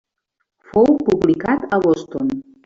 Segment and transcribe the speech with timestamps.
[0.69, 2.35] Fou publicat a Boston.